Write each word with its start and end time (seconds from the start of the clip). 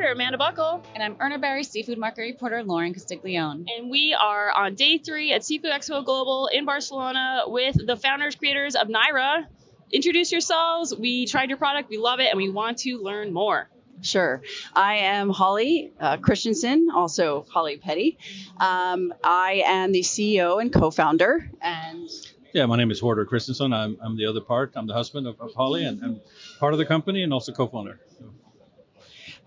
News 0.00 0.16
Managing 0.16 0.16
Amanda 0.16 0.38
Buckle, 0.38 0.82
And 0.94 1.02
I'm 1.02 1.14
Urner 1.16 1.38
Barry 1.38 1.62
seafood 1.62 1.98
market 1.98 2.22
reporter 2.22 2.62
Lorin 2.64 2.94
Castiglione. 2.94 3.66
and 3.76 3.90
we 3.90 4.14
are 4.14 4.50
on 4.50 4.74
day 4.74 4.96
three 4.96 5.32
at 5.32 5.44
Seafood 5.44 5.70
Expo 5.70 6.02
Global 6.02 6.46
in 6.46 6.64
Barcelona 6.64 7.42
with 7.46 7.76
the 7.86 7.96
founders, 7.96 8.34
creators 8.34 8.76
of 8.76 8.88
Naera. 8.88 9.46
Introduce 9.92 10.32
yourselves. 10.32 10.94
We 10.96 11.26
tried 11.26 11.50
your 11.50 11.58
product, 11.58 11.90
we 11.90 11.98
love 11.98 12.18
it, 12.18 12.28
and 12.30 12.38
we 12.38 12.48
want 12.48 12.78
to 12.78 12.96
learn 12.96 13.34
more. 13.34 13.68
Sure. 14.00 14.40
I 14.74 14.94
am 14.96 15.28
Holly 15.28 15.92
uh, 16.00 16.16
Kristinsson, 16.16 16.86
also 16.94 17.44
Holly 17.50 17.76
Petty. 17.76 18.16
Um, 18.58 19.12
I 19.22 19.64
am 19.66 19.92
the 19.92 20.00
CEO 20.00 20.62
and 20.62 20.72
co-founder, 20.72 21.50
and 21.60 22.08
Yeah, 22.54 22.64
my 22.64 22.78
name 22.78 22.90
is 22.90 23.02
Hordur 23.02 23.26
Kristinsson. 23.26 23.74
I'm, 23.74 23.98
I'm 24.00 24.16
the 24.16 24.24
other 24.24 24.40
part. 24.40 24.72
I'm 24.76 24.86
the 24.86 24.94
husband 24.94 25.26
of, 25.26 25.38
of 25.40 25.52
Holly 25.52 25.84
and, 25.84 26.02
and 26.02 26.20
part 26.58 26.72
of 26.72 26.78
the 26.78 26.86
company 26.86 27.22
and 27.22 27.34
also 27.34 27.52
co-founder. 27.52 28.00
So, 28.18 28.32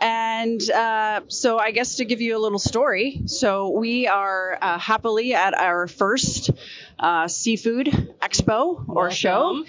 and 0.03 0.70
uh, 0.70 1.21
so 1.30 1.57
I 1.57 1.71
guess 1.71 1.95
to 1.95 2.05
give 2.05 2.20
you 2.20 2.38
a 2.38 2.41
little 2.41 2.59
story, 2.59 3.21
so 3.25 3.70
we 3.70 4.07
are 4.07 4.57
uh, 4.61 4.77
happily 4.77 5.34
at 5.34 5.53
our 5.53 5.88
first 5.88 6.52
uh, 6.99 7.30
seafood 7.30 7.88
expo 8.21 8.84
or 8.88 9.11
show, 9.11 9.63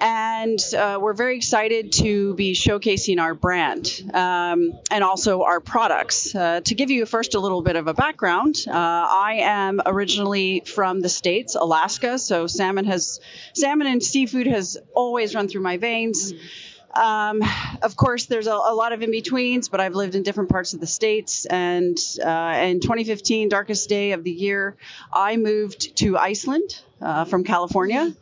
and 0.00 0.58
uh, 0.74 0.98
we're 1.00 1.12
very 1.12 1.36
excited 1.36 1.92
to 1.92 2.32
be 2.34 2.54
showcasing 2.54 3.20
our 3.20 3.34
brand 3.34 4.02
um, 4.14 4.72
and 4.90 5.04
also 5.04 5.42
our 5.42 5.60
products. 5.60 6.34
Uh, 6.34 6.62
to 6.62 6.74
give 6.74 6.90
you 6.90 7.04
first 7.04 7.34
a 7.34 7.40
little 7.40 7.60
bit 7.60 7.76
of 7.76 7.86
a 7.86 7.94
background, 7.94 8.56
uh, 8.66 8.72
I 8.72 9.40
am 9.42 9.82
originally 9.84 10.60
from 10.60 11.00
the 11.00 11.10
states, 11.10 11.56
Alaska, 11.56 12.18
so 12.18 12.46
salmon 12.46 12.86
has 12.86 13.20
salmon 13.54 13.86
and 13.86 14.02
seafood 14.02 14.46
has 14.46 14.78
always 14.94 15.34
run 15.34 15.46
through 15.48 15.62
my 15.62 15.76
veins. 15.76 16.32
Um, 16.94 17.42
of 17.82 17.96
course, 17.96 18.26
there's 18.26 18.46
a, 18.46 18.52
a 18.52 18.74
lot 18.74 18.92
of 18.92 19.02
in 19.02 19.10
betweens, 19.10 19.68
but 19.68 19.80
I've 19.80 19.94
lived 19.94 20.14
in 20.14 20.22
different 20.22 20.50
parts 20.50 20.74
of 20.74 20.80
the 20.80 20.86
states. 20.86 21.44
And 21.46 21.98
uh, 22.24 22.60
in 22.64 22.80
2015, 22.80 23.48
darkest 23.48 23.88
day 23.88 24.12
of 24.12 24.24
the 24.24 24.30
year, 24.30 24.76
I 25.12 25.36
moved 25.36 25.96
to 25.98 26.16
Iceland 26.16 26.80
uh, 27.04 27.24
from 27.24 27.44
California, 27.44 28.12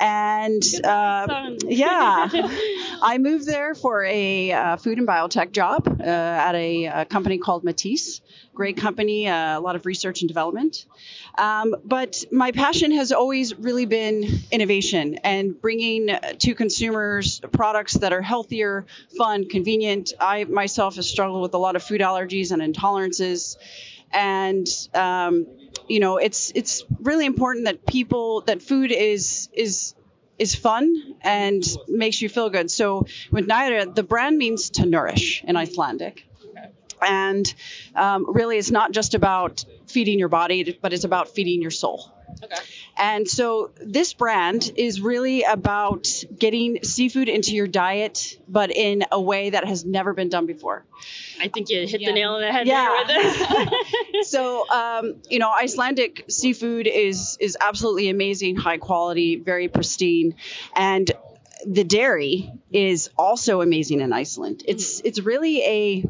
and 0.00 0.62
uh, 0.82 1.50
yeah, 1.66 2.28
I 3.02 3.18
moved 3.18 3.46
there 3.46 3.74
for 3.74 4.04
a 4.04 4.50
uh, 4.50 4.76
food 4.76 4.98
and 4.98 5.06
biotech 5.06 5.52
job 5.52 5.86
uh, 6.00 6.02
at 6.02 6.54
a, 6.54 6.86
uh 6.86 7.04
company 7.04 7.38
called 7.38 7.64
Matís. 7.64 8.20
Great 8.54 8.76
company, 8.76 9.28
uh, 9.28 9.58
a 9.58 9.60
lot 9.60 9.76
of 9.76 9.84
research 9.84 10.22
and 10.22 10.28
development. 10.28 10.86
Um, 11.36 11.74
but 11.84 12.24
my 12.30 12.52
passion 12.52 12.92
has 12.92 13.10
always 13.10 13.56
really 13.58 13.84
been 13.84 14.24
innovation 14.52 15.16
and 15.24 15.60
bringing 15.60 16.08
to 16.38 16.54
consumers 16.54 17.40
products 17.52 17.94
that 17.94 18.12
are 18.14 18.22
healthier, 18.22 18.86
fun, 19.16 19.48
convenient. 19.48 20.12
I 20.18 20.44
myself 20.44 20.96
have 20.96 21.04
struggled 21.04 21.42
with 21.42 21.54
a 21.54 21.58
lot 21.58 21.76
of 21.76 21.82
food 21.82 22.00
allergies 22.00 22.50
and 22.52 22.62
intolerances, 22.62 23.56
and 24.12 24.66
um, 24.94 25.46
you 25.88 26.00
know, 26.00 26.16
it's 26.16 26.52
it's 26.54 26.84
really 27.00 27.26
important 27.26 27.66
that 27.66 27.86
people 27.86 28.42
that 28.42 28.62
food 28.62 28.92
is 28.92 29.48
is 29.52 29.94
is 30.38 30.54
fun 30.54 31.14
and 31.20 31.64
makes 31.88 32.20
you 32.20 32.28
feel 32.28 32.50
good. 32.50 32.70
So 32.70 33.06
with 33.30 33.46
Naera, 33.46 33.94
the 33.94 34.02
brand 34.02 34.36
means 34.38 34.70
to 34.70 34.86
nourish 34.86 35.44
in 35.44 35.56
Icelandic. 35.56 36.26
And 37.02 37.52
um, 37.94 38.32
really, 38.32 38.56
it's 38.56 38.70
not 38.70 38.92
just 38.92 39.14
about 39.14 39.64
feeding 39.86 40.18
your 40.18 40.28
body, 40.28 40.78
but 40.80 40.92
it's 40.92 41.04
about 41.04 41.28
feeding 41.28 41.60
your 41.60 41.70
soul. 41.70 42.13
Okay. 42.42 42.56
And 42.96 43.28
so 43.28 43.70
this 43.82 44.12
brand 44.14 44.70
is 44.76 45.00
really 45.00 45.42
about 45.42 46.08
getting 46.38 46.82
seafood 46.84 47.28
into 47.28 47.54
your 47.54 47.66
diet, 47.66 48.38
but 48.48 48.70
in 48.70 49.04
a 49.10 49.20
way 49.20 49.50
that 49.50 49.66
has 49.66 49.84
never 49.84 50.12
been 50.14 50.28
done 50.28 50.46
before. 50.46 50.84
I 51.40 51.48
think 51.48 51.68
you 51.70 51.86
hit 51.86 52.00
Yeah. 52.00 52.08
the 52.10 52.14
nail 52.14 52.32
on 52.34 52.40
the 52.40 52.52
head 52.52 52.66
Yeah. 52.66 53.04
there 53.06 53.16
with 53.16 53.70
this. 54.10 54.28
So, 54.30 54.68
um, 54.70 55.16
you 55.28 55.38
know, 55.38 55.50
Icelandic 55.50 56.24
seafood 56.28 56.86
is 56.86 57.36
is 57.40 57.56
absolutely 57.60 58.08
amazing, 58.08 58.56
high 58.56 58.78
quality, 58.78 59.36
very 59.36 59.68
pristine, 59.68 60.34
and 60.74 61.10
the 61.66 61.84
dairy 61.84 62.52
is 62.72 63.10
also 63.16 63.60
amazing 63.60 64.00
in 64.00 64.12
Iceland. 64.12 64.62
It's 64.66 65.00
it's 65.00 65.20
really 65.20 65.62
a 65.62 66.04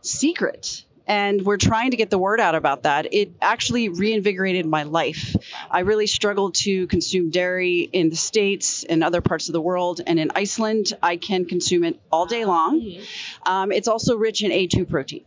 secret. 0.00 0.84
And 1.06 1.42
we're 1.42 1.56
trying 1.56 1.90
to 1.90 1.96
get 1.96 2.10
the 2.10 2.18
word 2.18 2.40
out 2.40 2.54
about 2.54 2.84
that. 2.84 3.12
It 3.12 3.32
actually 3.40 3.88
reinvigorated 3.88 4.66
my 4.66 4.84
life. 4.84 5.34
I 5.70 5.80
really 5.80 6.06
struggled 6.06 6.54
to 6.56 6.86
consume 6.86 7.30
dairy 7.30 7.80
in 7.80 8.08
the 8.10 8.16
States 8.16 8.84
and 8.84 9.02
other 9.02 9.20
parts 9.20 9.48
of 9.48 9.52
the 9.52 9.60
world. 9.60 10.00
And 10.06 10.18
in 10.18 10.30
Iceland, 10.34 10.92
I 11.02 11.16
can 11.16 11.44
consume 11.44 11.84
it 11.84 12.00
all 12.10 12.26
day 12.26 12.44
long. 12.44 12.98
Um, 13.44 13.72
it's 13.72 13.88
also 13.88 14.16
rich 14.16 14.42
in 14.42 14.50
A2 14.50 14.88
protein. 14.88 15.24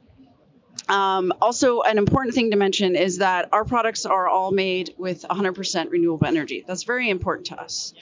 Um, 0.87 1.33
also, 1.41 1.81
an 1.81 1.97
important 1.97 2.35
thing 2.35 2.51
to 2.51 2.57
mention 2.57 2.95
is 2.95 3.17
that 3.17 3.49
our 3.51 3.65
products 3.65 4.05
are 4.05 4.27
all 4.27 4.51
made 4.51 4.93
with 4.97 5.23
100% 5.23 5.91
renewable 5.91 6.27
energy. 6.27 6.63
That's 6.65 6.83
very 6.83 7.09
important 7.09 7.47
to 7.47 7.59
us. 7.59 7.93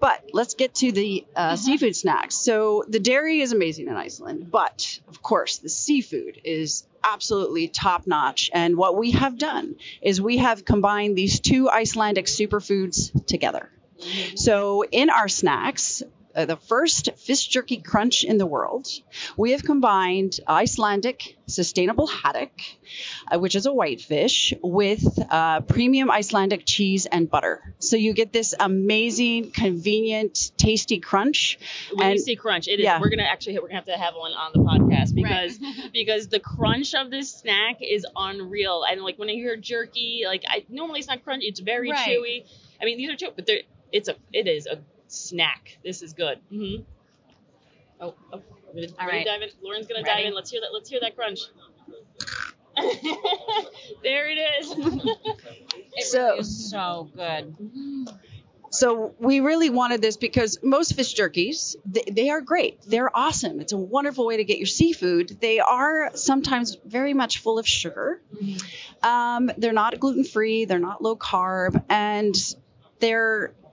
But 0.00 0.30
let's 0.32 0.54
get 0.54 0.74
to 0.76 0.92
the 0.92 1.26
uh, 1.34 1.56
seafood 1.56 1.96
snacks. 1.96 2.34
So, 2.36 2.84
the 2.88 3.00
dairy 3.00 3.40
is 3.40 3.52
amazing 3.52 3.88
in 3.88 3.94
Iceland, 3.94 4.50
but 4.50 5.00
of 5.08 5.22
course, 5.22 5.58
the 5.58 5.68
seafood 5.68 6.40
is 6.44 6.86
absolutely 7.02 7.68
top 7.68 8.06
notch. 8.06 8.50
And 8.52 8.76
what 8.76 8.96
we 8.96 9.12
have 9.12 9.38
done 9.38 9.76
is 10.02 10.20
we 10.20 10.38
have 10.38 10.64
combined 10.64 11.16
these 11.16 11.40
two 11.40 11.70
Icelandic 11.70 12.26
superfoods 12.26 13.26
together. 13.26 13.70
So, 14.34 14.84
in 14.84 15.08
our 15.08 15.28
snacks, 15.28 16.02
uh, 16.36 16.44
the 16.44 16.56
first 16.56 17.10
fish 17.16 17.46
jerky 17.48 17.78
crunch 17.78 18.22
in 18.22 18.36
the 18.38 18.46
world, 18.46 18.86
we 19.36 19.52
have 19.52 19.64
combined 19.64 20.38
Icelandic 20.46 21.36
sustainable 21.46 22.06
haddock, 22.06 22.50
uh, 23.32 23.38
which 23.38 23.54
is 23.54 23.66
a 23.66 23.72
whitefish, 23.72 24.52
with 24.62 25.02
uh, 25.30 25.60
premium 25.62 26.10
Icelandic 26.10 26.64
cheese 26.66 27.06
and 27.06 27.30
butter. 27.30 27.74
So 27.78 27.96
you 27.96 28.12
get 28.12 28.32
this 28.32 28.54
amazing, 28.58 29.52
convenient, 29.52 30.52
tasty 30.56 30.98
crunch. 31.00 31.58
when 31.92 32.06
you 32.06 32.12
And- 32.12 32.20
see 32.20 32.36
crunch, 32.36 32.68
it 32.68 32.80
is. 32.80 32.84
yeah. 32.84 33.00
We're 33.00 33.10
gonna 33.10 33.22
actually 33.22 33.54
we're 33.58 33.68
gonna 33.68 33.76
have 33.76 33.84
to 33.86 33.96
have 33.96 34.14
one 34.14 34.32
on 34.32 34.52
the 34.52 34.58
podcast 34.60 35.14
because 35.14 35.58
because 35.92 36.28
the 36.28 36.40
crunch 36.40 36.94
of 36.94 37.10
this 37.10 37.32
snack 37.32 37.76
is 37.80 38.04
unreal. 38.14 38.84
And 38.88 39.00
like 39.02 39.18
when 39.18 39.28
I 39.30 39.32
hear 39.34 39.56
jerky, 39.56 40.24
like 40.26 40.44
I 40.48 40.64
normally 40.68 40.98
it's 40.98 41.08
not 41.08 41.24
crunchy, 41.24 41.44
it's 41.44 41.60
very 41.60 41.90
Right. 41.90 42.08
chewy. 42.08 42.44
I 42.80 42.84
mean 42.84 42.98
these 42.98 43.10
are 43.10 43.16
chewy, 43.16 43.32
but 43.36 43.46
they're 43.46 43.60
it's 43.92 44.08
a 44.08 44.16
it 44.32 44.46
is 44.48 44.66
a 44.66 44.78
snack. 45.08 45.78
This 45.84 46.02
is 46.02 46.12
good. 46.12 46.38
Mm-hmm. 46.52 46.82
Oh, 48.00 48.14
oh 48.32 48.42
ready, 48.74 48.92
All 48.98 49.06
ready 49.06 49.18
right. 49.18 49.24
to 49.26 49.30
dive 49.30 49.42
in? 49.42 49.48
Lorin's 49.62 49.86
gonna 49.86 50.02
Ready. 50.02 50.22
dive 50.22 50.26
in. 50.28 50.34
Let's 50.34 50.50
hear 50.50 50.60
that. 50.60 50.70
Let's 50.72 50.88
hear 50.90 51.00
that 51.00 51.16
crunch. 51.16 51.40
there 54.02 54.28
it 54.28 54.38
is. 54.60 54.74
It 55.98 56.04
So- 56.04 56.18
really 56.26 56.38
is 56.40 56.70
so 56.70 57.08
good. 57.16 57.56
So 58.68 59.14
we 59.18 59.40
really 59.40 59.70
wanted 59.70 60.02
this 60.02 60.18
because 60.18 60.58
most 60.62 60.94
fish 60.94 61.14
jerkies, 61.14 61.76
they, 61.86 62.02
they 62.10 62.28
are 62.28 62.42
great. 62.42 62.82
They're 62.82 63.16
awesome. 63.16 63.60
It's 63.60 63.72
a 63.72 63.78
wonderful 63.78 64.26
way 64.26 64.36
to 64.36 64.44
get 64.44 64.58
your 64.58 64.66
seafood. 64.66 65.38
They 65.40 65.60
are 65.60 66.10
sometimes 66.14 66.76
very 66.84 67.14
much 67.14 67.38
full 67.38 67.58
of 67.58 67.66
sugar. 67.66 68.20
Um, 69.02 69.50
they're 69.56 69.72
not 69.72 69.98
gluten 69.98 70.24
free. 70.24 70.66
They're 70.66 70.78
not 70.80 71.00
low 71.00 71.16
carb, 71.16 71.82
and 71.88 72.34
they're 72.98 73.54
a 73.64 73.65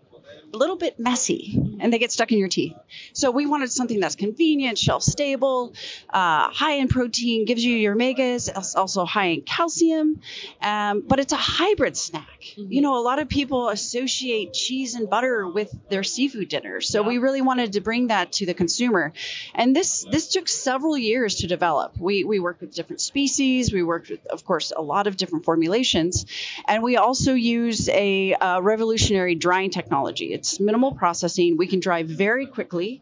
little 0.58 0.78
bit 0.78 1.00
messy 1.00 1.59
and 1.80 1.91
they 1.91 2.00
get 2.00 2.12
stuck 2.12 2.31
in 2.31 2.38
your 2.38 2.48
teeth. 2.48 2.75
So 3.13 3.31
we 3.31 3.45
wanted 3.45 3.72
something 3.72 4.00
that's 4.00 4.16
convenient, 4.16 4.77
shelf 4.77 5.04
stable, 5.04 5.74
uh, 6.10 6.50
high 6.50 6.75
in 6.75 6.88
protein, 6.88 7.45
gives 7.45 7.63
you 7.63 7.75
your 7.75 7.95
omegas, 7.95 8.50
also 8.75 9.06
high 9.06 9.27
in 9.27 9.42
calcium, 9.42 10.22
um, 10.62 11.04
but 11.07 11.19
it's 11.19 11.33
a 11.33 11.38
hybrid 11.38 11.98
snack. 11.98 12.27
You 12.56 12.81
know, 12.81 13.00
a 13.00 13.04
lot 13.04 13.19
of 13.19 13.30
people 13.30 13.69
associate 13.69 14.54
cheese 14.54 14.95
and 14.95 15.10
butter 15.10 15.48
with 15.48 15.74
their 15.89 16.04
seafood 16.04 16.50
dinners. 16.50 16.88
So 16.88 17.01
we 17.01 17.18
really 17.18 17.42
wanted 17.42 17.74
to 17.74 17.81
bring 17.81 18.07
that 18.07 18.33
to 18.33 18.45
the 18.45 18.54
consumer. 18.54 19.13
And 19.56 19.75
this 19.75 20.06
this 20.10 20.30
took 20.30 20.48
several 20.48 20.98
years 20.98 21.36
to 21.36 21.48
develop. 21.48 21.98
We 21.98 22.24
we 22.24 22.39
worked 22.39 22.62
with 22.62 22.74
different 22.74 23.01
species. 23.01 23.74
We 23.74 23.83
worked 23.83 24.10
with, 24.10 24.25
of 24.27 24.45
course, 24.45 24.72
a 24.75 24.81
lot 24.81 25.07
of 25.07 25.18
different 25.18 25.45
formulations, 25.45 26.25
and 26.68 26.83
we 26.83 26.98
also 26.98 27.33
use 27.33 27.89
a 27.89 28.33
uh, 28.33 28.60
revolutionary 28.62 29.36
drying 29.36 29.69
technology. 29.69 30.33
It's 30.33 30.43
minimal 30.60 30.94
processing. 30.94 31.57
We 31.57 31.68
can 31.68 31.80
dry 31.80 32.04
very 32.04 32.45
quickly, 32.45 33.01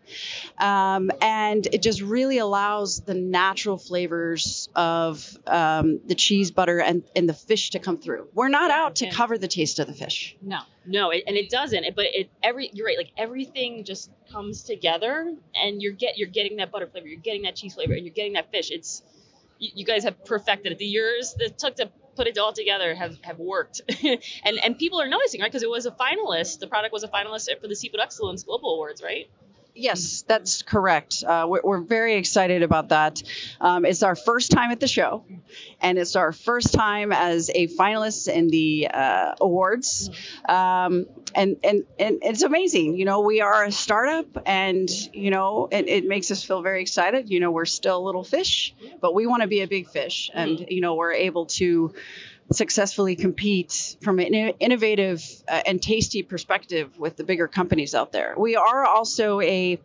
um, 0.57 1.11
and 1.21 1.65
it 1.65 1.81
just 1.81 2.01
really 2.01 2.37
allows 2.37 3.01
the 3.01 3.13
natural 3.13 3.77
flavors 3.77 4.69
of 4.75 5.37
um, 5.47 5.99
the 6.05 6.15
cheese, 6.15 6.51
butter, 6.51 6.79
and, 6.79 7.03
and 7.15 7.27
the 7.27 7.33
fish 7.33 7.71
to 7.71 7.79
come 7.79 7.97
through. 7.97 8.27
We're 8.33 8.49
not 8.49 8.71
out 8.71 8.95
to 8.97 9.09
cover 9.09 9.37
the 9.37 9.47
taste 9.47 9.79
of 9.79 9.87
the 9.87 9.93
fish. 9.93 10.35
No. 10.41 10.59
No, 10.85 11.11
it, 11.11 11.23
and 11.27 11.37
it 11.37 11.49
doesn't. 11.49 11.85
But 11.95 12.05
it 12.05 12.29
every 12.41 12.71
you're 12.73 12.87
right. 12.87 12.97
Like 12.97 13.11
everything 13.17 13.83
just 13.83 14.09
comes 14.31 14.63
together, 14.63 15.35
and 15.55 15.81
you're 15.81 15.93
get 15.93 16.17
you're 16.17 16.29
getting 16.29 16.57
that 16.57 16.71
butter 16.71 16.87
flavor, 16.87 17.07
you're 17.07 17.19
getting 17.19 17.43
that 17.43 17.55
cheese 17.55 17.75
flavor, 17.75 17.93
and 17.93 18.03
you're 18.03 18.13
getting 18.13 18.33
that 18.33 18.51
fish. 18.51 18.71
It's 18.71 19.03
you, 19.59 19.69
you 19.75 19.85
guys 19.85 20.03
have 20.05 20.25
perfected 20.25 20.71
it. 20.71 20.79
The 20.79 20.85
years 20.85 21.35
that 21.37 21.57
took 21.57 21.75
to 21.75 21.91
put 22.15 22.27
it 22.27 22.37
all 22.37 22.53
together 22.53 22.93
have, 22.95 23.17
have 23.21 23.39
worked. 23.39 23.81
and 24.43 24.59
and 24.63 24.77
people 24.77 25.01
are 25.01 25.07
noticing, 25.07 25.41
right? 25.41 25.51
Because 25.51 25.63
it 25.63 25.69
was 25.69 25.85
a 25.85 25.91
finalist. 25.91 26.59
The 26.59 26.67
product 26.67 26.93
was 26.93 27.03
a 27.03 27.07
finalist 27.07 27.49
for 27.59 27.67
the 27.67 27.75
Seafood 27.75 27.99
Excellence 27.99 28.43
Global 28.43 28.73
Awards, 28.73 29.01
right? 29.01 29.29
Yes, 29.73 30.23
that's 30.27 30.63
correct. 30.63 31.23
Uh, 31.25 31.45
we're, 31.47 31.61
we're 31.63 31.79
very 31.79 32.15
excited 32.15 32.61
about 32.61 32.89
that. 32.89 33.23
Um, 33.61 33.85
it's 33.85 34.03
our 34.03 34.15
first 34.15 34.51
time 34.51 34.71
at 34.71 34.81
the 34.81 34.87
show, 34.87 35.23
and 35.79 35.97
it's 35.97 36.17
our 36.17 36.33
first 36.33 36.73
time 36.73 37.13
as 37.13 37.49
a 37.55 37.67
finalist 37.67 38.27
in 38.27 38.49
the 38.49 38.89
uh, 38.93 39.35
awards. 39.39 40.09
Um, 40.47 41.05
and, 41.33 41.55
and, 41.63 41.83
and 41.97 42.19
it's 42.21 42.41
amazing. 42.43 42.97
You 42.97 43.05
know, 43.05 43.21
we 43.21 43.39
are 43.39 43.63
a 43.63 43.71
startup, 43.71 44.43
and, 44.45 44.89
you 45.13 45.31
know, 45.31 45.69
it, 45.71 45.87
it 45.87 46.05
makes 46.05 46.31
us 46.31 46.43
feel 46.43 46.61
very 46.61 46.81
excited. 46.81 47.29
You 47.29 47.39
know, 47.39 47.51
we're 47.51 47.65
still 47.65 47.97
a 47.97 48.05
little 48.05 48.25
fish, 48.25 48.75
but 48.99 49.15
we 49.15 49.25
want 49.25 49.41
to 49.41 49.47
be 49.47 49.61
a 49.61 49.67
big 49.67 49.87
fish. 49.87 50.29
And, 50.33 50.65
you 50.67 50.81
know, 50.81 50.95
we're 50.95 51.13
able 51.13 51.45
to 51.45 51.93
successfully 52.51 53.15
compete 53.15 53.95
from 54.01 54.19
an 54.19 54.33
innovative 54.33 55.23
uh, 55.47 55.61
and 55.65 55.81
tasty 55.81 56.23
perspective 56.23 56.97
with 56.99 57.15
the 57.15 57.23
bigger 57.23 57.47
companies 57.47 57.95
out 57.95 58.11
there. 58.11 58.33
We 58.37 58.55
are 58.55 58.85
also 58.85 59.41
a 59.41 59.79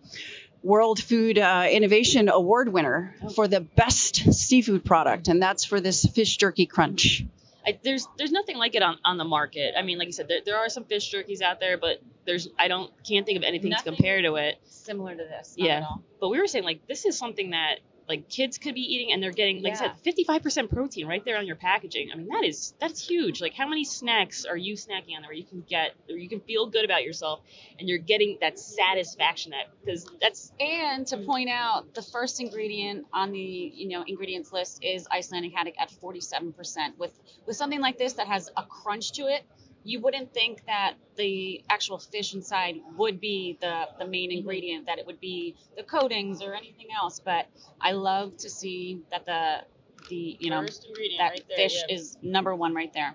World 0.63 1.01
Food 1.01 1.39
uh, 1.39 1.67
Innovation 1.71 2.29
Award 2.29 2.73
winner 2.73 3.15
for 3.35 3.47
the 3.47 3.61
best 3.61 4.33
seafood 4.33 4.85
product, 4.85 5.29
and 5.29 5.41
that's 5.41 5.65
for 5.65 5.81
this 5.81 6.05
fish 6.07 6.37
jerky 6.37 6.67
crunch. 6.67 7.25
I, 7.65 7.79
there's 7.83 8.07
there's 8.17 8.33
nothing 8.33 8.57
like 8.57 8.75
it 8.75 8.83
on, 8.83 8.97
on 9.05 9.17
the 9.17 9.25
market. 9.25 9.75
I 9.77 9.83
mean, 9.83 9.99
like 9.99 10.07
you 10.07 10.13
said, 10.13 10.29
there, 10.29 10.41
there 10.45 10.57
are 10.57 10.69
some 10.69 10.85
fish 10.85 11.13
jerkies 11.13 11.41
out 11.43 11.61
there, 11.61 11.79
but 11.79 12.01
there's 12.25 12.49
I 12.59 12.69
don't 12.69 12.91
can't 13.07 13.27
think 13.27 13.37
of 13.39 13.45
anything 13.45 13.71
Nothing. 13.71 13.93
to 13.93 13.97
compare 13.97 14.23
to 14.23 14.35
it. 14.37 14.57
Similar 14.67 15.13
to 15.17 15.25
this. 15.25 15.55
not 15.59 15.67
Yeah. 15.67 15.77
at 15.79 15.83
all. 15.83 16.03
But 16.21 16.29
we 16.31 16.39
were 16.39 16.47
saying 16.47 16.65
like 16.65 16.87
this 16.87 17.05
is 17.05 17.17
something 17.19 17.51
that 17.51 17.77
like 18.09 18.29
kids 18.29 18.59
could 18.59 18.75
be 18.75 18.81
eating 18.81 19.13
and 19.13 19.23
they're 19.23 19.33
getting 19.33 19.63
like 19.63 19.75
Yeah. 19.75 19.93
I 19.95 20.13
said 20.13 20.43
55% 20.43 20.71
protein 20.71 21.07
right 21.07 21.25
there 21.25 21.37
on 21.39 21.47
your 21.47 21.57
packaging. 21.57 22.11
I 22.13 22.17
mean 22.17 22.29
that 22.29 22.45
is 22.45 22.75
that's 22.81 23.07
huge. 23.07 23.41
Like 23.41 23.55
how 23.55 23.69
many 23.69 23.85
snacks 23.85 24.45
are 24.45 24.57
you 24.57 24.75
snacking 24.75 25.17
on 25.17 25.23
there 25.23 25.29
where 25.29 25.33
you 25.33 25.45
can 25.45 25.65
get 25.69 25.95
or 26.09 26.17
you 26.17 26.29
can 26.29 26.41
feel 26.41 26.67
good 26.67 26.85
about 26.85 27.05
yourself 27.05 27.41
and 27.79 27.89
you're 27.89 27.99
getting 27.99 28.39
that 28.41 28.59
satisfaction 28.59 29.53
that 29.53 29.67
because 29.85 30.07
that's 30.21 30.53
And 30.61 31.07
to 31.09 31.17
mm. 31.17 31.27
point 31.27 31.51
out, 31.51 31.95
the 31.95 32.03
first 32.03 32.41
ingredient 32.41 33.07
on 33.13 33.33
the 33.33 33.39
you 33.75 33.89
know 33.89 34.05
ingredients 34.07 34.53
list 34.53 34.83
is 34.83 35.07
Icelandic 35.13 35.55
haddock 35.55 35.75
at 35.79 35.91
47%. 35.91 36.99
With 36.99 37.19
with 37.47 37.57
something 37.57 37.81
like 37.81 37.99
this 37.99 38.15
that 38.15 38.27
has 38.27 38.51
a 38.57 38.63
crunch 38.63 39.13
to 39.13 39.23
it, 39.23 39.45
you 39.87 40.01
wouldn't 40.01 40.35
think 40.35 40.67
that 40.67 40.95
the 41.17 41.63
actual 41.71 41.99
fish 41.99 42.35
inside 42.35 42.77
would 42.97 43.21
be 43.21 43.57
the 43.61 43.87
the 43.99 44.07
main 44.07 44.33
ingredient. 44.33 44.87
That 44.87 44.99
it 44.99 45.07
would 45.07 45.21
be 45.21 45.55
the 45.77 45.85
coatings 45.85 46.43
or 46.43 46.55
anything 46.55 46.89
else. 47.01 47.21
But 47.21 47.47
I 47.81 47.93
love 47.93 48.37
to 48.39 48.51
see 48.51 49.03
that 49.11 49.25
the 49.25 49.63
the 50.09 50.37
you 50.41 50.51
know 50.51 50.63
that 50.63 50.77
right 51.19 51.45
there, 51.49 51.57
fish 51.57 51.77
yeah. 51.89 51.95
is 51.95 52.19
number 52.21 52.55
one 52.55 52.75
right 52.75 52.93
there. 52.93 53.15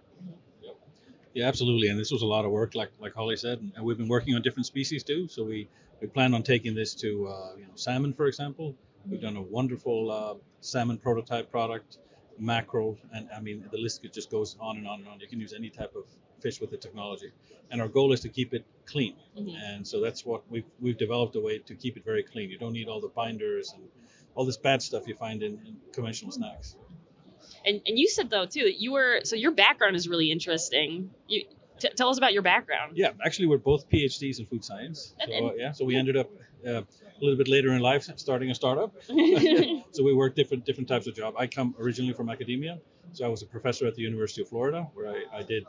Yeah, 1.33 1.47
absolutely. 1.47 1.87
And 1.87 1.99
this 1.99 2.11
was 2.11 2.21
a 2.21 2.25
lot 2.25 2.45
of 2.45 2.51
work, 2.51 2.73
like 2.73 2.91
like 2.99 3.13
Holly 3.13 3.35
said, 3.35 3.59
and 3.75 3.85
we've 3.85 3.97
been 3.97 4.09
working 4.09 4.35
on 4.35 4.41
different 4.41 4.65
species 4.65 5.03
too. 5.03 5.27
So 5.27 5.43
we, 5.43 5.67
we 6.01 6.07
plan 6.07 6.33
on 6.33 6.43
taking 6.43 6.73
this 6.73 6.93
to 6.95 7.27
uh, 7.27 7.55
you 7.57 7.63
know 7.63 7.75
salmon, 7.75 8.13
for 8.13 8.27
example. 8.27 8.75
We've 9.09 9.21
done 9.21 9.35
a 9.35 9.41
wonderful 9.41 10.11
uh, 10.11 10.35
salmon 10.59 10.97
prototype 10.97 11.49
product, 11.49 11.97
mackerel, 12.37 12.97
and 13.13 13.27
I 13.35 13.41
mean 13.41 13.65
the 13.71 13.77
list 13.77 14.05
just 14.13 14.29
goes 14.29 14.55
on 14.59 14.77
and 14.77 14.87
on 14.87 14.99
and 14.99 15.07
on. 15.07 15.19
You 15.19 15.27
can 15.27 15.39
use 15.39 15.53
any 15.53 15.69
type 15.69 15.93
of 15.95 16.05
fish 16.41 16.59
with 16.61 16.71
the 16.71 16.77
technology, 16.77 17.31
and 17.69 17.81
our 17.81 17.87
goal 17.87 18.13
is 18.13 18.19
to 18.21 18.29
keep 18.29 18.53
it 18.53 18.65
clean. 18.85 19.15
Mhm. 19.37 19.55
And 19.63 19.87
so 19.87 20.01
that's 20.01 20.25
what 20.25 20.41
we've 20.49 20.65
we've 20.79 20.97
developed 20.97 21.35
a 21.35 21.39
way 21.41 21.59
to 21.59 21.75
keep 21.75 21.97
it 21.97 22.03
very 22.03 22.23
clean. 22.23 22.49
You 22.49 22.57
don't 22.57 22.73
need 22.73 22.87
all 22.87 23.01
the 23.01 23.13
binders 23.21 23.73
and 23.73 23.83
all 24.35 24.45
this 24.45 24.57
bad 24.57 24.81
stuff 24.81 25.07
you 25.07 25.15
find 25.15 25.43
in, 25.43 25.53
in 25.67 25.77
conventional 25.93 26.31
snacks. 26.31 26.75
And 27.65 27.81
and 27.87 27.97
you 27.99 28.07
said 28.07 28.29
though 28.29 28.45
too 28.45 28.63
that 28.63 28.79
you 28.81 28.91
were 28.91 29.21
so 29.23 29.35
your 29.35 29.51
background 29.51 29.95
is 29.95 30.07
really 30.07 30.31
interesting. 30.31 31.11
You 31.27 31.43
t- 31.79 31.89
tell 31.95 32.09
us 32.09 32.17
about 32.17 32.33
your 32.33 32.41
background. 32.41 32.97
Yeah, 32.97 33.11
actually, 33.25 33.47
we're 33.47 33.57
both 33.57 33.89
PhDs 33.89 34.39
in 34.39 34.45
food 34.45 34.63
science. 34.63 35.13
So, 35.25 35.31
and- 35.31 35.45
uh, 35.51 35.53
yeah, 35.55 35.71
so 35.71 35.85
we 35.85 35.95
ended 35.95 36.17
up 36.17 36.29
uh, 36.65 36.81
a 36.81 36.85
little 37.21 37.37
bit 37.37 37.47
later 37.47 37.73
in 37.73 37.81
life 37.81 38.09
starting 38.15 38.49
a 38.51 38.55
startup. 38.55 38.93
so 39.91 40.03
we 40.03 40.13
worked 40.13 40.35
different 40.35 40.65
different 40.65 40.87
types 40.87 41.07
of 41.07 41.15
job. 41.15 41.35
I 41.37 41.47
come 41.47 41.75
originally 41.79 42.13
from 42.13 42.29
academia, 42.29 42.79
so 43.13 43.25
I 43.25 43.29
was 43.29 43.41
a 43.41 43.45
professor 43.47 43.85
at 43.87 43.95
the 43.95 44.01
University 44.01 44.41
of 44.41 44.49
Florida, 44.49 44.87
where 44.93 45.09
I, 45.09 45.39
I 45.39 45.43
did 45.43 45.65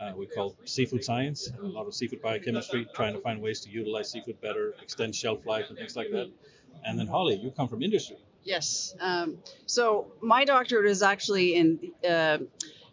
uh, 0.00 0.12
we 0.16 0.26
call 0.26 0.56
seafood 0.64 1.04
science, 1.04 1.52
a 1.60 1.66
lot 1.66 1.86
of 1.86 1.94
seafood 1.94 2.22
biochemistry, 2.22 2.86
trying 2.94 3.14
to 3.14 3.20
find 3.20 3.40
ways 3.40 3.60
to 3.60 3.70
utilize 3.70 4.10
seafood 4.10 4.40
better, 4.40 4.74
extend 4.82 5.14
shelf 5.14 5.44
life, 5.44 5.66
and 5.68 5.78
things 5.78 5.96
like 5.96 6.10
that. 6.10 6.30
And 6.84 6.98
then 6.98 7.06
Holly, 7.06 7.36
you 7.36 7.50
come 7.50 7.68
from 7.68 7.82
industry. 7.82 8.16
Yes. 8.42 8.94
Um, 9.00 9.38
so 9.66 10.12
my 10.22 10.44
doctorate 10.44 10.90
is 10.90 11.02
actually 11.02 11.54
in 11.56 11.92
uh, 12.08 12.38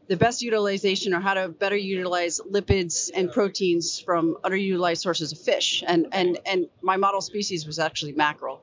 the 0.08 0.18
best 0.18 0.42
utilization 0.42 1.14
or 1.14 1.22
how 1.22 1.36
to 1.36 1.48
better 1.48 1.78
utilize 1.78 2.42
lipids 2.42 3.10
and 3.14 3.32
proteins 3.32 4.00
from 4.00 4.38
underutilized 4.44 5.00
sources 5.00 5.32
of 5.32 5.40
fish. 5.40 5.84
And 5.88 6.08
and 6.12 6.40
and 6.46 6.68
my 6.82 6.98
model 6.98 7.22
species 7.22 7.66
was 7.66 7.80
actually 7.80 8.14
mackerel. 8.14 8.62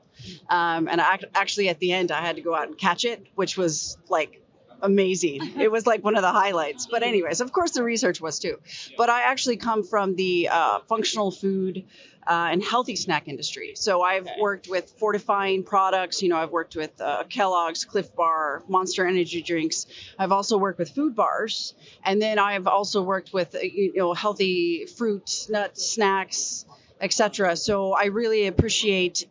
Um, 0.49 0.87
and 0.87 1.01
I, 1.01 1.19
actually 1.33 1.69
at 1.69 1.79
the 1.79 1.91
end 1.91 2.11
I 2.11 2.21
had 2.21 2.35
to 2.35 2.41
go 2.41 2.53
out 2.53 2.67
and 2.67 2.77
catch 2.77 3.05
it, 3.05 3.25
which 3.35 3.57
was 3.57 3.97
like 4.09 4.44
amazing. 4.81 5.59
It 5.59 5.71
was 5.71 5.85
like 5.85 6.03
one 6.03 6.15
of 6.15 6.21
the 6.21 6.31
highlights. 6.31 6.87
But 6.89 7.03
anyways, 7.03 7.41
of 7.41 7.51
course 7.51 7.71
the 7.71 7.83
research 7.83 8.21
was 8.21 8.39
too. 8.39 8.59
But 8.97 9.09
I 9.09 9.23
actually 9.23 9.57
come 9.57 9.83
from 9.83 10.15
the 10.15 10.49
uh, 10.51 10.79
functional 10.87 11.31
food 11.31 11.85
uh, 12.27 12.49
and 12.51 12.63
healthy 12.63 12.95
snack 12.95 13.27
industry. 13.27 13.73
So 13.75 14.01
I've 14.01 14.27
worked 14.39 14.67
with 14.67 14.89
fortifying 14.97 15.63
products. 15.63 16.21
You 16.21 16.29
know, 16.29 16.37
I've 16.37 16.51
worked 16.51 16.75
with 16.75 16.99
uh, 16.99 17.23
Kellogg's, 17.29 17.85
Clif 17.85 18.15
Bar, 18.15 18.63
Monster 18.67 19.05
Energy 19.05 19.41
drinks. 19.41 19.85
I've 20.17 20.31
also 20.31 20.57
worked 20.57 20.79
with 20.79 20.89
food 20.89 21.15
bars, 21.15 21.73
and 22.03 22.21
then 22.21 22.39
I've 22.39 22.67
also 22.67 23.03
worked 23.03 23.33
with 23.33 23.55
uh, 23.55 23.59
you 23.59 23.93
know 23.95 24.13
healthy 24.13 24.85
fruit, 24.85 25.47
nuts, 25.49 25.85
snacks, 25.91 26.65
etc. 26.99 27.55
So 27.55 27.93
I 27.93 28.05
really 28.05 28.47
appreciate 28.47 29.27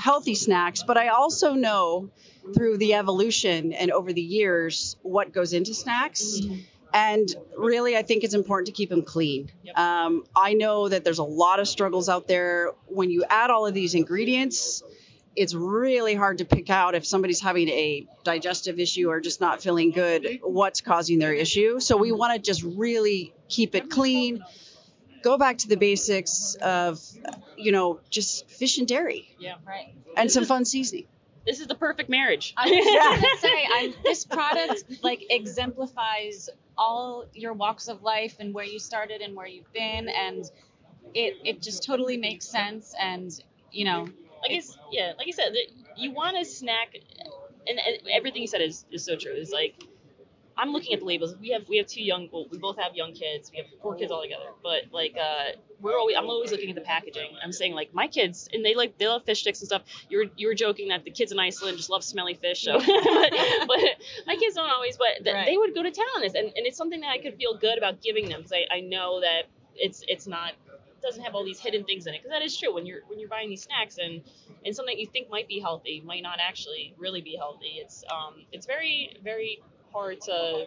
healthy 0.00 0.34
snacks, 0.34 0.82
but 0.82 0.96
I 0.96 1.08
also 1.08 1.54
know 1.54 2.10
through 2.54 2.78
the 2.78 2.94
evolution 2.94 3.72
and 3.72 3.90
over 3.90 4.12
the 4.12 4.22
years 4.22 4.96
what 5.02 5.32
goes 5.32 5.52
into 5.52 5.74
snacks. 5.74 6.40
And 6.92 7.28
really, 7.56 7.96
I 7.96 8.02
think 8.02 8.24
it's 8.24 8.34
important 8.34 8.66
to 8.66 8.72
keep 8.72 8.90
them 8.90 9.02
clean. 9.02 9.52
Yep. 9.62 9.78
Um, 9.78 10.24
I 10.34 10.54
know 10.54 10.88
that 10.88 11.04
there's 11.04 11.20
a 11.20 11.24
lot 11.24 11.60
of 11.60 11.68
struggles 11.68 12.08
out 12.08 12.26
there. 12.26 12.72
When 12.86 13.10
you 13.10 13.24
add 13.28 13.50
all 13.50 13.66
of 13.66 13.74
these 13.74 13.94
ingredients, 13.94 14.82
it's 15.36 15.54
really 15.54 16.16
hard 16.16 16.38
to 16.38 16.44
pick 16.44 16.68
out 16.68 16.96
if 16.96 17.06
somebody's 17.06 17.40
having 17.40 17.68
a 17.68 18.06
digestive 18.24 18.80
issue 18.80 19.08
or 19.08 19.20
just 19.20 19.40
not 19.40 19.62
feeling 19.62 19.92
good, 19.92 20.40
what's 20.42 20.80
causing 20.80 21.20
their 21.20 21.32
issue. 21.32 21.78
So 21.78 21.96
we 21.96 22.10
want 22.10 22.34
to 22.34 22.40
just 22.40 22.64
really 22.64 23.32
keep 23.48 23.76
it 23.76 23.88
clean. 23.90 24.42
Go 25.22 25.38
back 25.38 25.58
to 25.58 25.68
the 25.68 25.76
basics 25.76 26.56
of, 26.62 27.00
you 27.56 27.72
know, 27.72 28.00
just 28.10 28.48
fish 28.48 28.78
and 28.78 28.88
dairy 28.88 29.34
Yeah. 29.38 29.56
Right. 29.66 29.94
and 30.16 30.30
some 30.30 30.44
fun 30.44 30.64
seasoning. 30.64 31.06
This 31.46 31.60
is 31.60 31.66
the 31.66 31.74
perfect 31.74 32.10
marriage. 32.10 32.52
I 32.56 32.66
was 32.66 33.20
gonna 33.20 33.36
say, 33.38 33.66
I'm, 33.72 33.94
this 34.04 34.24
product 34.24 34.84
like 35.02 35.24
exemplifies 35.30 36.50
all 36.76 37.26
your 37.32 37.52
walks 37.54 37.88
of 37.88 38.02
life 38.02 38.36
and 38.40 38.52
where 38.54 38.64
you 38.64 38.78
started 38.78 39.20
and 39.20 39.34
where 39.34 39.46
you've 39.46 39.72
been, 39.72 40.08
and 40.08 40.44
it 41.14 41.36
it 41.44 41.62
just 41.62 41.84
totally 41.84 42.18
makes 42.18 42.46
sense. 42.46 42.94
And 43.00 43.30
you 43.72 43.84
know, 43.86 44.02
like 44.42 44.50
it's 44.50 44.76
yeah, 44.92 45.12
like 45.16 45.26
you 45.26 45.32
said, 45.32 45.52
that 45.52 45.66
you 45.96 46.12
want 46.12 46.36
a 46.36 46.44
snack, 46.44 46.94
and, 47.66 47.78
and 47.78 48.08
everything 48.12 48.42
you 48.42 48.48
said 48.48 48.60
is, 48.60 48.84
is 48.92 49.04
so 49.04 49.16
true. 49.16 49.32
It's 49.34 49.50
like 49.50 49.82
I'm 50.60 50.72
looking 50.72 50.92
at 50.92 51.00
the 51.00 51.06
labels. 51.06 51.34
We 51.40 51.50
have 51.50 51.68
we 51.68 51.78
have 51.78 51.86
two 51.86 52.02
young. 52.02 52.28
Well, 52.30 52.46
we 52.50 52.58
both 52.58 52.78
have 52.78 52.94
young 52.94 53.12
kids. 53.14 53.50
We 53.50 53.58
have 53.58 53.66
four 53.82 53.94
kids 53.96 54.12
all 54.12 54.22
together. 54.22 54.50
But 54.62 54.92
like 54.92 55.16
uh, 55.20 55.56
we're 55.80 55.98
always 55.98 56.16
I'm 56.18 56.26
always 56.26 56.52
looking 56.52 56.68
at 56.68 56.74
the 56.74 56.82
packaging. 56.82 57.30
I'm 57.42 57.52
saying 57.52 57.72
like 57.74 57.94
my 57.94 58.06
kids 58.08 58.48
and 58.52 58.64
they 58.64 58.74
like 58.74 58.98
they 58.98 59.08
love 59.08 59.24
fish 59.24 59.40
sticks 59.40 59.60
and 59.60 59.68
stuff. 59.68 59.82
You 60.10 60.18
were 60.18 60.24
you 60.36 60.48
were 60.48 60.54
joking 60.54 60.88
that 60.88 61.04
the 61.04 61.10
kids 61.10 61.32
in 61.32 61.38
Iceland 61.38 61.78
just 61.78 61.88
love 61.90 62.04
smelly 62.04 62.34
fish. 62.34 62.62
So, 62.62 62.78
but, 62.78 63.32
but 63.66 63.80
my 64.26 64.36
kids 64.36 64.54
don't 64.54 64.70
always. 64.70 64.96
But 64.98 65.24
th- 65.24 65.34
Right. 65.34 65.46
they 65.46 65.56
would 65.56 65.74
go 65.74 65.82
to 65.82 65.90
town 65.90 66.06
on 66.16 66.22
this, 66.22 66.34
and, 66.34 66.46
and 66.46 66.66
it's 66.66 66.76
something 66.76 67.00
that 67.00 67.10
I 67.10 67.18
could 67.18 67.36
feel 67.36 67.56
good 67.56 67.78
about 67.78 68.02
giving 68.02 68.28
them 68.28 68.40
because 68.40 68.52
I, 68.52 68.66
I 68.76 68.80
know 68.80 69.20
that 69.20 69.44
it's 69.76 70.04
it's 70.08 70.26
not 70.26 70.52
doesn't 71.02 71.22
have 71.22 71.34
all 71.34 71.44
these 71.44 71.58
hidden 71.58 71.84
things 71.84 72.06
in 72.06 72.14
it 72.14 72.18
because 72.22 72.30
that 72.30 72.42
is 72.42 72.56
true 72.58 72.74
when 72.74 72.84
you're 72.86 73.00
when 73.06 73.18
you're 73.18 73.28
buying 73.28 73.48
these 73.48 73.62
snacks 73.62 73.96
and 73.98 74.20
and 74.66 74.76
something 74.76 74.98
you 74.98 75.06
think 75.06 75.30
might 75.30 75.48
be 75.48 75.58
healthy 75.58 76.02
might 76.04 76.22
not 76.22 76.38
actually 76.46 76.94
really 76.98 77.22
be 77.22 77.36
healthy 77.36 77.78
it's 77.80 78.04
um 78.12 78.34
it's 78.52 78.66
very 78.66 79.16
very 79.24 79.60
hard 79.92 80.20
to 80.20 80.66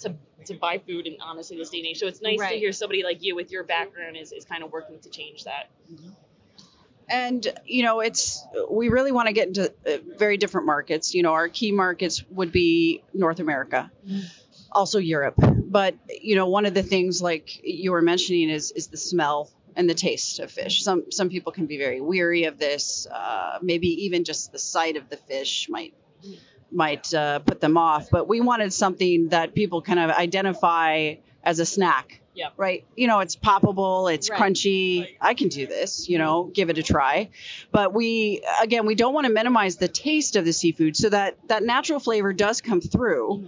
to 0.00 0.14
to 0.46 0.54
buy 0.54 0.78
food 0.78 1.06
in 1.06 1.16
honestly 1.20 1.56
this 1.56 1.70
day 1.70 1.78
and 1.78 1.86
age 1.86 1.98
so 1.98 2.06
it's 2.06 2.20
nice 2.22 2.38
to 2.38 2.58
hear 2.58 2.72
somebody 2.72 3.02
like 3.02 3.22
you 3.22 3.34
with 3.34 3.50
your 3.50 3.64
background 3.64 4.16
is, 4.16 4.32
is 4.32 4.44
kind 4.44 4.62
of 4.62 4.70
working 4.72 4.98
to 5.00 5.08
change 5.10 5.44
that 5.44 5.70
And 7.08 7.46
you 7.66 7.82
know, 7.82 8.00
it's 8.00 8.42
we 8.70 8.88
really 8.88 9.12
want 9.12 9.26
to 9.28 9.34
get 9.34 9.48
into 9.48 9.64
uh, 9.86 9.98
very 10.16 10.38
different 10.38 10.66
markets. 10.66 11.14
You 11.14 11.22
know, 11.22 11.32
our 11.34 11.48
key 11.48 11.70
markets 11.70 12.24
would 12.30 12.50
be 12.50 13.02
North 13.12 13.40
America, 13.40 13.90
also 14.72 14.98
Europe. 14.98 15.34
But 15.38 15.96
you 16.08 16.34
know, 16.34 16.48
one 16.48 16.64
of 16.64 16.72
the 16.72 16.82
things 16.82 17.20
like 17.20 17.60
you 17.62 17.92
were 17.92 18.00
mentioning 18.00 18.48
is 18.48 18.70
is 18.72 18.86
the 18.88 18.96
smell 18.96 19.50
and 19.76 19.88
the 19.88 19.94
taste 19.94 20.38
of 20.38 20.50
fish. 20.50 20.82
Some 20.82 21.10
some 21.10 21.28
people 21.28 21.52
can 21.52 21.66
be 21.66 21.76
very 21.76 22.00
weary 22.00 22.44
of 22.44 22.58
this. 22.58 23.06
Uh, 23.06 23.58
maybe 23.60 23.88
even 24.06 24.24
just 24.24 24.50
the 24.52 24.58
sight 24.58 24.96
of 24.96 25.10
the 25.10 25.18
fish 25.18 25.68
might 25.68 25.92
might 26.70 27.12
uh, 27.14 27.38
put 27.40 27.60
them 27.60 27.76
off. 27.76 28.10
But 28.10 28.28
we 28.28 28.40
wanted 28.40 28.72
something 28.72 29.28
that 29.28 29.54
people 29.54 29.82
kind 29.82 30.00
of 30.00 30.10
identify 30.10 31.14
as 31.42 31.58
a 31.58 31.66
snack. 31.66 32.20
Yeah. 32.34 32.48
Right. 32.56 32.84
You 32.96 33.06
know, 33.06 33.20
it's 33.20 33.36
poppable, 33.36 34.12
it's 34.12 34.28
Right. 34.28 34.40
crunchy. 34.40 35.16
I 35.20 35.34
can 35.34 35.48
do 35.48 35.68
this, 35.68 36.08
you 36.08 36.18
know, 36.18 36.50
give 36.52 36.68
it 36.68 36.78
a 36.78 36.82
try. 36.82 37.30
But 37.70 37.94
we, 37.94 38.42
again, 38.60 38.86
we 38.86 38.96
don't 38.96 39.14
want 39.14 39.28
to 39.28 39.32
minimize 39.32 39.76
the 39.76 39.86
taste 39.86 40.34
of 40.34 40.44
the 40.44 40.52
seafood 40.52 40.96
so 40.96 41.10
that 41.10 41.38
that 41.46 41.62
natural 41.62 42.00
flavor 42.00 42.32
does 42.32 42.60
come 42.60 42.80
through. 42.80 43.46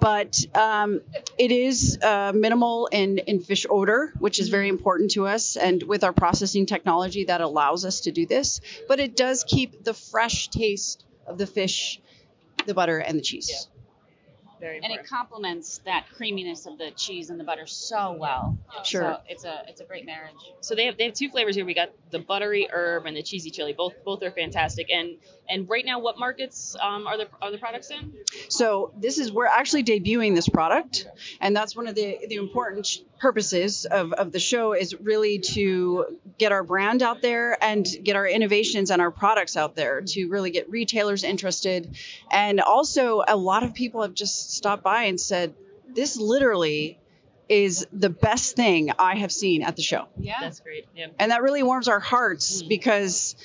But 0.00 0.44
um, 0.54 1.02
it 1.36 1.52
is 1.52 1.98
uh, 2.02 2.32
minimal 2.34 2.86
in, 2.86 3.18
in 3.18 3.40
fish 3.40 3.66
odor, 3.68 4.14
which 4.18 4.40
is 4.40 4.48
very 4.48 4.68
important 4.68 5.10
to 5.12 5.26
us. 5.26 5.56
And 5.56 5.82
with 5.82 6.02
our 6.02 6.14
processing 6.14 6.64
technology, 6.64 7.24
that 7.24 7.42
allows 7.42 7.84
us 7.84 8.00
to 8.02 8.12
do 8.12 8.24
this. 8.24 8.62
But 8.88 8.98
it 8.98 9.14
does 9.14 9.44
keep 9.44 9.84
the 9.84 9.92
fresh 9.94 10.48
taste 10.48 11.04
of 11.26 11.36
the 11.36 11.46
fish, 11.46 12.00
the 12.66 12.74
butter, 12.74 12.98
and 12.98 13.18
the 13.18 13.22
cheese. 13.22 13.50
Yeah. 13.50 13.72
Very 14.62 14.78
and 14.80 14.92
it 14.92 15.04
complements 15.08 15.80
that 15.86 16.06
creaminess 16.14 16.66
of 16.66 16.78
the 16.78 16.92
cheese 16.92 17.30
and 17.30 17.40
the 17.40 17.42
butter 17.42 17.66
so 17.66 18.12
well. 18.16 18.56
Sure. 18.84 19.00
So 19.02 19.20
it's 19.28 19.44
a 19.44 19.64
it's 19.66 19.80
a 19.80 19.84
great 19.84 20.06
marriage. 20.06 20.36
So 20.60 20.76
they 20.76 20.86
have 20.86 20.96
they 20.96 21.06
have 21.06 21.14
two 21.14 21.30
flavors 21.30 21.56
here. 21.56 21.64
We 21.64 21.74
got 21.74 21.90
the 22.12 22.20
buttery 22.20 22.68
herb 22.72 23.06
and 23.06 23.16
the 23.16 23.24
cheesy 23.24 23.50
chili. 23.50 23.72
Both 23.72 23.94
both 24.04 24.22
are 24.22 24.30
fantastic. 24.30 24.88
And 24.88 25.16
and 25.48 25.68
right 25.68 25.84
now, 25.84 25.98
what 25.98 26.16
markets 26.16 26.76
um, 26.80 27.08
are 27.08 27.18
the 27.18 27.26
are 27.42 27.50
the 27.50 27.58
products 27.58 27.90
in? 27.90 28.14
So 28.50 28.92
this 28.96 29.18
is 29.18 29.32
we're 29.32 29.46
actually 29.46 29.82
debuting 29.82 30.36
this 30.36 30.48
product, 30.48 31.08
and 31.40 31.56
that's 31.56 31.74
one 31.74 31.88
of 31.88 31.96
the 31.96 32.18
the 32.28 32.36
important 32.36 32.84
ch- 32.84 33.02
purposes 33.22 33.86
of, 33.86 34.12
of 34.12 34.32
the 34.32 34.40
show 34.40 34.72
is 34.72 34.98
really 35.00 35.38
to 35.38 36.18
get 36.38 36.50
our 36.50 36.64
brand 36.64 37.02
out 37.02 37.22
there 37.22 37.56
and 37.62 37.86
get 38.02 38.16
our 38.16 38.26
innovations 38.26 38.90
and 38.90 39.00
our 39.00 39.12
products 39.12 39.56
out 39.56 39.76
there 39.76 40.00
to 40.00 40.26
really 40.28 40.50
get 40.50 40.68
retailers 40.68 41.22
interested, 41.22 41.96
and 42.32 42.60
also 42.60 43.22
a 43.26 43.36
lot 43.36 43.62
of 43.62 43.74
people 43.74 44.02
have 44.02 44.12
just 44.12 44.52
stopped 44.52 44.82
by 44.82 45.04
and 45.04 45.20
said 45.20 45.54
this 45.88 46.16
literally 46.16 46.98
is 47.48 47.86
the 47.92 48.10
best 48.10 48.56
thing 48.56 48.90
I 48.98 49.14
have 49.16 49.30
seen 49.30 49.62
at 49.62 49.76
the 49.76 49.82
show. 49.82 50.08
Yeah. 50.18 50.38
That's 50.40 50.58
great. 50.60 50.86
Yeah. 50.96 51.06
And 51.18 51.30
that 51.30 51.42
really 51.42 51.62
warms 51.62 51.86
our 51.86 52.00
hearts 52.00 52.62
because 52.62 53.36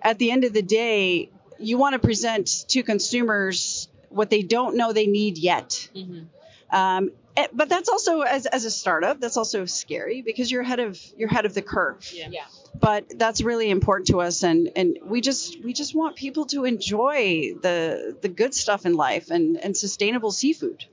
at 0.00 0.18
the 0.18 0.30
end 0.30 0.44
of 0.44 0.52
the 0.52 0.62
day, 0.62 1.30
you 1.58 1.76
want 1.78 1.94
to 1.94 1.98
present 1.98 2.66
to 2.68 2.82
consumers 2.84 3.88
what 4.10 4.30
they 4.30 4.42
don't 4.42 4.76
know 4.76 4.92
they 4.92 5.06
need 5.06 5.38
yet. 5.38 5.88
Mhm. 5.96 6.26
Um, 6.70 7.10
but 7.52 7.68
that's 7.68 7.88
also 7.88 8.20
as, 8.20 8.46
as 8.46 8.64
a 8.64 8.70
startup, 8.70 9.20
that's 9.20 9.36
also 9.36 9.64
scary 9.64 10.22
because 10.22 10.50
you're 10.50 10.62
ahead 10.62 10.80
of 10.80 11.00
you're 11.16 11.28
ahead 11.28 11.46
of 11.46 11.54
the 11.54 11.62
curve. 11.62 12.08
Yeah. 12.12 12.28
yeah. 12.30 12.44
But 12.78 13.18
that's 13.18 13.40
really 13.40 13.70
important 13.70 14.08
to 14.08 14.20
us, 14.20 14.42
and 14.42 14.70
and 14.76 14.98
we 15.04 15.20
just 15.20 15.62
we 15.64 15.72
just 15.72 15.94
want 15.94 16.16
people 16.16 16.46
to 16.46 16.64
enjoy 16.64 17.54
the 17.60 18.16
the 18.20 18.28
good 18.28 18.54
stuff 18.54 18.86
in 18.86 18.94
life 18.94 19.30
and 19.30 19.56
and 19.56 19.76
sustainable 19.76 20.30
seafood. 20.30 20.84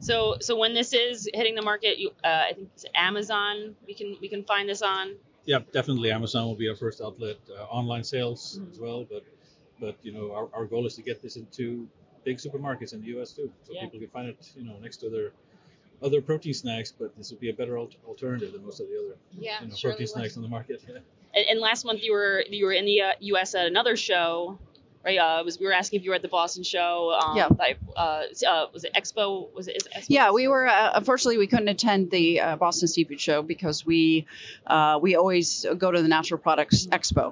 So 0.00 0.36
so 0.40 0.56
when 0.56 0.74
this 0.74 0.92
is 0.92 1.28
hitting 1.32 1.54
the 1.54 1.62
market, 1.62 1.98
you, 1.98 2.10
uh, 2.24 2.44
I 2.50 2.52
think 2.54 2.70
it's 2.74 2.84
Amazon. 2.94 3.76
We 3.86 3.94
can 3.94 4.16
we 4.20 4.28
can 4.28 4.44
find 4.44 4.68
this 4.68 4.82
on. 4.82 5.16
Yeah, 5.44 5.60
definitely 5.72 6.10
Amazon 6.12 6.46
will 6.46 6.56
be 6.56 6.68
our 6.68 6.76
first 6.76 7.00
outlet. 7.00 7.36
Uh, 7.48 7.62
online 7.64 8.04
sales 8.04 8.60
as 8.70 8.78
well, 8.78 9.06
but 9.08 9.24
but 9.80 9.96
you 10.02 10.12
know 10.12 10.32
our, 10.32 10.48
our 10.52 10.64
goal 10.66 10.86
is 10.86 10.96
to 10.96 11.02
get 11.02 11.22
this 11.22 11.36
into 11.36 11.88
big 12.28 12.38
supermarkets 12.46 12.92
in 12.94 12.98
the 13.02 13.08
U.S. 13.14 13.28
too, 13.36 13.50
so 13.64 13.72
Yeah. 13.72 13.82
people 13.84 13.98
can 14.04 14.08
find 14.16 14.26
it 14.32 14.38
you 14.58 14.64
know 14.68 14.76
next 14.86 14.98
to 15.02 15.06
their 15.14 15.28
other 16.06 16.20
protein 16.28 16.54
snacks. 16.62 16.90
But 17.00 17.08
this 17.18 17.30
would 17.30 17.40
be 17.46 17.50
a 17.54 17.56
better 17.60 17.74
al- 17.82 17.90
alternative 18.06 18.50
than 18.54 18.62
most 18.68 18.78
of 18.80 18.86
the 18.90 18.96
other 19.02 19.14
Yeah. 19.46 19.60
you 19.62 19.68
know, 19.68 19.76
protein 19.82 20.00
will. 20.06 20.14
snacks 20.16 20.36
on 20.38 20.42
the 20.42 20.48
market. 20.58 20.78
Yeah. 20.88 20.98
And, 21.36 21.44
and 21.50 21.60
last 21.60 21.84
month 21.88 22.00
you 22.06 22.12
were 22.12 22.44
you 22.58 22.64
were 22.66 22.76
in 22.80 22.84
the 22.92 22.98
uh, 23.02 23.12
U.S. 23.32 23.54
at 23.54 23.66
another 23.66 23.96
show. 23.96 24.58
Right, 25.04 25.16
uh, 25.26 25.42
was 25.44 25.58
we 25.60 25.64
were 25.70 25.72
asking 25.72 26.00
if 26.00 26.04
you 26.04 26.10
were 26.10 26.16
at 26.16 26.22
the 26.28 26.34
Boston 26.40 26.64
show. 26.64 27.16
Um, 27.18 27.36
Yeah. 27.36 27.48
by, 27.48 27.76
uh, 27.96 28.24
uh, 28.52 28.66
was 28.74 28.82
it 28.84 28.92
Expo? 29.00 29.26
Was 29.54 29.68
it? 29.68 29.76
Is 29.78 29.86
it 29.86 29.92
Expo? 29.96 30.06
Yeah, 30.18 30.32
we 30.32 30.48
were. 30.48 30.66
Uh, 30.66 30.90
unfortunately, 31.00 31.38
we 31.38 31.46
couldn't 31.46 31.68
attend 31.76 32.10
the 32.10 32.40
uh, 32.40 32.56
Boston 32.56 32.88
Seafood 32.88 33.20
Show 33.20 33.40
because 33.42 33.86
we 33.86 34.26
uh, 34.66 34.98
we 35.00 35.14
always 35.20 35.64
go 35.84 35.88
to 35.96 36.02
the 36.02 36.08
Natural 36.08 36.38
Products 36.46 36.88
Expo. 36.98 37.26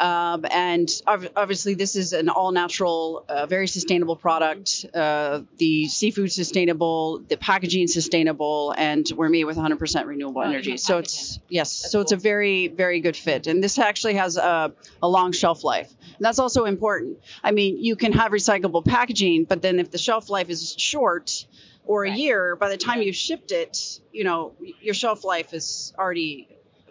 Um, 0.00 0.44
and 0.50 0.88
ob- 1.06 1.30
obviously, 1.36 1.74
this 1.74 1.96
is 1.96 2.12
an 2.12 2.28
all 2.28 2.52
natural, 2.52 3.24
uh, 3.28 3.46
very 3.46 3.66
sustainable 3.66 4.16
product. 4.16 4.86
Uh, 4.94 5.42
the 5.56 5.88
seafood 5.88 6.32
sustainable, 6.32 7.20
the 7.28 7.36
packaging 7.36 7.88
sustainable, 7.88 8.74
and 8.76 9.10
we're 9.16 9.28
made 9.28 9.44
with 9.44 9.56
100% 9.56 10.06
renewable 10.06 10.40
Oh, 10.40 10.44
energy. 10.44 10.76
So 10.76 10.98
it's 10.98 11.38
yes, 11.48 11.82
That's 11.82 11.92
so 11.92 12.00
it's 12.00 12.12
a 12.12 12.16
very 12.16 12.68
very 12.68 13.00
good 13.00 13.16
fit. 13.16 13.46
And 13.46 13.62
this 13.62 13.78
actually 13.78 14.14
has 14.14 14.36
a, 14.36 14.72
a 15.02 15.08
long 15.08 15.32
shelf 15.32 15.64
life. 15.64 15.90
And 16.16 16.24
that's 16.24 16.38
also 16.38 16.64
important. 16.64 17.18
I 17.42 17.50
mean, 17.52 17.82
you 17.82 17.96
can 17.96 18.12
have 18.12 18.32
recyclable 18.32 18.84
packaging, 18.84 19.44
but 19.44 19.62
then 19.62 19.78
if 19.78 19.90
the 19.90 19.98
shelf 19.98 20.30
life 20.30 20.50
is 20.50 20.74
short 20.78 21.46
or 21.84 22.04
a 22.04 22.10
Right. 22.10 22.18
year, 22.18 22.54
by 22.56 22.68
the 22.68 22.76
time 22.76 23.00
you've 23.02 23.16
shipped 23.16 23.50
it, 23.50 24.00
you 24.12 24.22
know, 24.24 24.52
your 24.80 24.94
shelf 24.94 25.24
life 25.24 25.54
is 25.54 25.92
already 25.98 26.48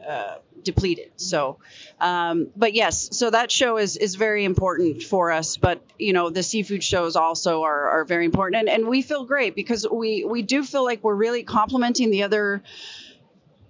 uh, 0.08 0.38
depleted. 0.64 1.12
So, 1.18 1.58
um, 2.00 2.48
but 2.56 2.74
yes, 2.74 3.10
so 3.18 3.30
that 3.30 3.52
show 3.52 3.78
is 3.78 3.98
is 3.98 4.16
very 4.16 4.46
important 4.46 5.04
for 5.04 5.32
us. 5.32 5.58
But 5.58 5.82
you 6.00 6.14
know, 6.14 6.30
the 6.30 6.44
seafood 6.44 6.84
shows 6.84 7.16
also 7.16 7.64
are, 7.64 7.90
are 7.90 8.06
very 8.06 8.26
important, 8.26 8.62
and 8.62 8.70
and 8.70 8.88
we 8.88 9.02
feel 9.02 9.26
great 9.26 9.54
because 9.56 9.86
we 9.90 10.24
we 10.26 10.42
do 10.44 10.64
feel 10.64 10.84
like 10.86 11.04
we're 11.04 11.16
really 11.16 11.44
complementing 11.44 12.10
the 12.12 12.24
other 12.24 12.64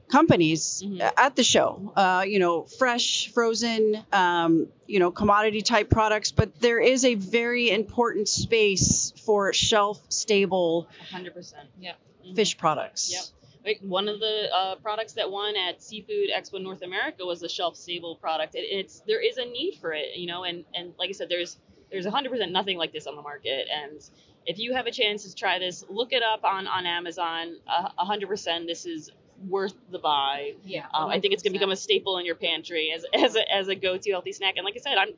companies 0.10 0.82
Mhm. 0.86 1.12
at 1.18 1.36
the 1.36 1.44
show. 1.44 1.92
Uh, 1.96 2.24
you 2.26 2.40
know, 2.40 2.64
fresh, 2.64 3.28
frozen, 3.34 4.04
um, 4.14 4.68
you 4.88 5.00
know, 5.00 5.12
commodity 5.12 5.62
type 5.62 5.90
products. 5.90 6.32
But 6.32 6.60
there 6.62 6.80
is 6.80 7.04
a 7.04 7.16
very 7.16 7.70
important 7.70 8.30
space 8.30 9.12
for 9.26 9.52
shelf 9.52 10.00
stable 10.10 10.88
100. 11.00 11.34
percent 11.34 11.68
Yeah. 11.80 11.94
fish 12.36 12.58
products. 12.58 13.12
Yep. 13.12 13.24
Like 13.68 13.80
one 13.82 14.08
of 14.08 14.22
the 14.22 14.48
uh, 14.56 14.76
products 14.78 15.14
that 15.14 15.30
won 15.30 15.58
at 15.58 15.84
Seafood 15.84 16.30
Expo 16.34 16.64
North 16.64 16.84
America 16.84 17.26
was 17.26 17.42
the 17.42 17.50
shelf 17.50 17.76
stable 17.76 18.16
product. 18.16 18.56
It, 18.56 18.60
it's 18.60 19.02
there 19.06 19.22
is 19.22 19.36
a 19.36 19.44
need 19.44 19.78
for 19.82 19.92
it, 19.92 20.16
you 20.16 20.26
know, 20.26 20.46
and 20.46 20.64
and 20.74 20.94
like 20.98 21.10
I 21.10 21.12
said, 21.12 21.28
there's 21.28 21.58
there's 21.92 22.06
100% 22.06 22.50
nothing 22.50 22.78
like 22.78 22.94
this 22.94 23.08
on 23.08 23.18
the 23.18 23.22
market, 23.22 23.68
and 23.70 24.02
if 24.46 24.58
you 24.58 24.74
have 24.74 24.88
a 24.88 24.92
chance 24.92 25.26
to 25.26 25.36
try 25.36 25.60
this, 25.60 25.84
look 25.90 26.14
it 26.14 26.24
up 26.24 26.46
on 26.46 26.66
on 26.66 26.86
Amazon. 26.86 27.58
Uh, 27.68 27.90
100% 28.00 28.68
this 28.68 28.86
is 28.86 29.12
worth 29.46 29.74
the 29.92 30.00
buy. 30.00 30.54
Yeah. 30.64 30.86
Um, 30.94 31.10
I 31.10 31.20
think 31.20 31.34
it's 31.34 31.44
gonna 31.44 31.52
become 31.52 31.72
a 31.72 31.76
staple 31.76 32.20
in 32.20 32.26
your 32.26 32.36
pantry 32.36 32.94
as 32.96 33.06
as 33.14 33.36
a, 33.36 33.54
as 33.54 33.68
a 33.68 33.76
go-to 33.76 34.12
healthy 34.12 34.32
snack. 34.32 34.54
And 34.56 34.64
like 34.64 34.76
I 34.78 34.80
said, 34.80 34.98
I'm 34.98 35.10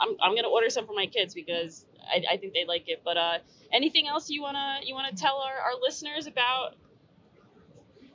I'm, 0.00 0.16
I'm 0.22 0.36
gonna 0.36 0.48
order 0.48 0.70
some 0.70 0.86
for 0.86 0.94
my 0.94 1.06
kids 1.06 1.34
because 1.34 1.84
I, 2.08 2.34
I 2.34 2.36
think 2.36 2.54
they 2.54 2.64
like 2.64 2.88
it. 2.88 3.02
But 3.04 3.16
uh, 3.16 3.38
anything 3.72 4.06
else 4.06 4.30
you 4.30 4.40
wanna 4.40 4.78
you 4.84 4.94
wanna 4.94 5.16
tell 5.16 5.38
our, 5.38 5.58
our 5.58 5.80
listeners 5.82 6.28
about 6.28 6.76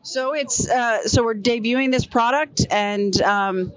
So 0.03 0.33
it's 0.33 0.67
uh, 0.67 1.07
so 1.07 1.23
we're 1.23 1.33
debuting 1.33 1.91
this 1.91 2.05
product, 2.05 2.65
and 2.69 3.19
um, 3.21 3.71